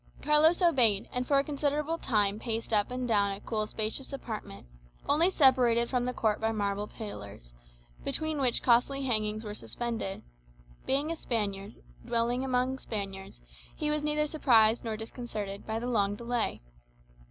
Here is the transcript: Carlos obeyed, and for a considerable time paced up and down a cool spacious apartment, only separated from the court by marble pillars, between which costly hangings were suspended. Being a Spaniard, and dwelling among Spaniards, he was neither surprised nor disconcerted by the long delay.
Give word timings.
Carlos 0.23 0.63
obeyed, 0.63 1.07
and 1.13 1.27
for 1.27 1.37
a 1.37 1.43
considerable 1.43 1.99
time 1.99 2.39
paced 2.39 2.73
up 2.73 2.89
and 2.89 3.07
down 3.07 3.31
a 3.33 3.39
cool 3.39 3.67
spacious 3.67 4.11
apartment, 4.11 4.65
only 5.07 5.29
separated 5.29 5.91
from 5.91 6.05
the 6.05 6.11
court 6.11 6.41
by 6.41 6.51
marble 6.51 6.87
pillars, 6.87 7.53
between 8.03 8.41
which 8.41 8.63
costly 8.63 9.03
hangings 9.03 9.43
were 9.43 9.53
suspended. 9.53 10.23
Being 10.87 11.11
a 11.11 11.15
Spaniard, 11.15 11.75
and 11.75 12.07
dwelling 12.07 12.43
among 12.43 12.79
Spaniards, 12.79 13.41
he 13.75 13.91
was 13.91 14.01
neither 14.01 14.25
surprised 14.25 14.83
nor 14.83 14.97
disconcerted 14.97 15.67
by 15.67 15.77
the 15.77 15.85
long 15.85 16.15
delay. 16.15 16.63